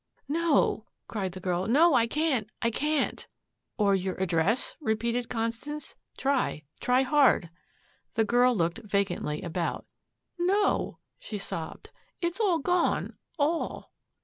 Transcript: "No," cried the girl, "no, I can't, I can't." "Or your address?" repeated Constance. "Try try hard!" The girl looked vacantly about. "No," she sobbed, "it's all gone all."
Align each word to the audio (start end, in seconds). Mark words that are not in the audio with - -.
"No," 0.27 0.87
cried 1.07 1.33
the 1.33 1.39
girl, 1.39 1.67
"no, 1.67 1.93
I 1.93 2.07
can't, 2.07 2.49
I 2.59 2.71
can't." 2.71 3.27
"Or 3.77 3.93
your 3.93 4.15
address?" 4.19 4.75
repeated 4.81 5.29
Constance. 5.29 5.95
"Try 6.17 6.63
try 6.79 7.03
hard!" 7.03 7.51
The 8.15 8.25
girl 8.25 8.55
looked 8.55 8.79
vacantly 8.79 9.43
about. 9.43 9.85
"No," 10.39 10.97
she 11.19 11.37
sobbed, 11.37 11.91
"it's 12.19 12.39
all 12.39 12.57
gone 12.57 13.15
all." 13.37 13.91